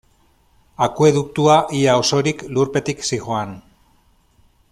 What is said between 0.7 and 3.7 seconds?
Akueduktua, ia osorik, lurpetik zihoan.